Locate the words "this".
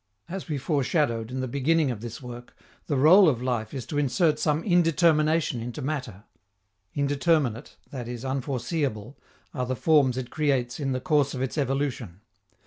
2.01-2.23